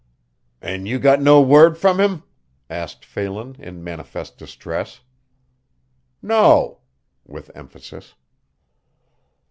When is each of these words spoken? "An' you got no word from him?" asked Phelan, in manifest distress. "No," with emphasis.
"An' 0.63 0.87
you 0.87 0.97
got 0.97 1.21
no 1.21 1.39
word 1.39 1.77
from 1.77 1.99
him?" 1.99 2.23
asked 2.71 3.05
Phelan, 3.05 3.55
in 3.59 3.83
manifest 3.83 4.35
distress. 4.35 5.01
"No," 6.23 6.79
with 7.23 7.51
emphasis. 7.53 8.15